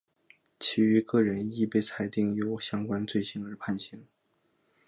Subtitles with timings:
[0.57, 4.03] 其余各人亦被裁定有相关罪行而获刑。